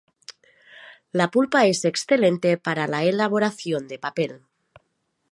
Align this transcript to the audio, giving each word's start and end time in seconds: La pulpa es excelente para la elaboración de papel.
La 1.19 1.29
pulpa 1.29 1.67
es 1.67 1.85
excelente 1.85 2.57
para 2.57 2.87
la 2.87 3.03
elaboración 3.03 3.87
de 3.87 3.99
papel. 3.99 4.41